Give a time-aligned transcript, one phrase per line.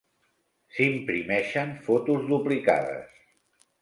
[0.77, 3.25] S'imprimeixen fotos duplicades.